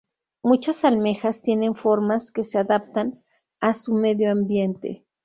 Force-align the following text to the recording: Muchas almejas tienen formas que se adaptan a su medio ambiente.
Muchas 0.41 0.83
almejas 0.83 1.43
tienen 1.43 1.75
formas 1.75 2.31
que 2.31 2.43
se 2.43 2.57
adaptan 2.57 3.23
a 3.59 3.75
su 3.75 3.93
medio 3.93 4.31
ambiente. 4.31 5.05